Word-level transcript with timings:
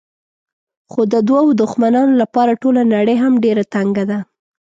خو 0.91 1.01
د 1.13 1.15
دوو 1.27 1.57
دښمنانو 1.61 2.13
لپاره 2.21 2.59
ټوله 2.61 2.81
نړۍ 2.95 3.15
هم 3.23 3.33
ډېره 3.43 3.63
تنګه 3.75 4.03
ده. 4.11 4.19